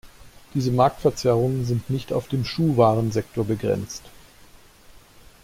[0.55, 4.01] Diese Marktverzerrungen sind nicht auf den Schuhwarensektor begrenzt.